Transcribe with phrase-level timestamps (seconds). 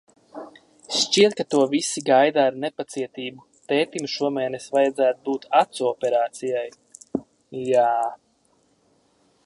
[0.99, 3.45] Šķiet, ka to visi gaida ar nepacietību.
[3.73, 6.65] Tētim šomēnes vajadzētu būt acu operācijai.
[7.67, 7.89] Jā...